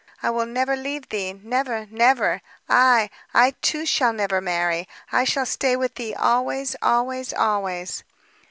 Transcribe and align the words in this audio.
I 0.23 0.31
will 0.31 0.47
never 0.47 0.75
leave 0.75 1.09
thee, 1.09 1.31
never, 1.31 1.85
never! 1.91 2.41
I 2.67 3.11
I, 3.35 3.51
too, 3.61 3.85
shall 3.85 4.13
never 4.13 4.41
marry. 4.41 4.87
I 5.11 5.25
shall 5.25 5.45
stay 5.45 5.75
with 5.75 5.93
thee 5.93 6.15
always, 6.15 6.75
always, 6.81 7.33
always!" 7.33 8.03